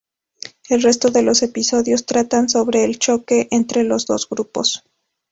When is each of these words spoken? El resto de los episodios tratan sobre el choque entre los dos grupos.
El 0.67 0.81
resto 0.81 1.09
de 1.11 1.21
los 1.21 1.43
episodios 1.43 2.07
tratan 2.07 2.49
sobre 2.49 2.83
el 2.85 2.97
choque 2.97 3.47
entre 3.51 3.83
los 3.83 4.07
dos 4.07 4.27
grupos. 4.27 4.83